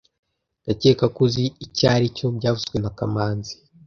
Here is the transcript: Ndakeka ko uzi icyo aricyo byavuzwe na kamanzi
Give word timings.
Ndakeka 0.63 1.05
ko 1.15 1.19
uzi 1.25 1.45
icyo 1.65 1.85
aricyo 1.95 2.25
byavuzwe 2.37 2.75
na 2.79 2.89
kamanzi 2.97 3.53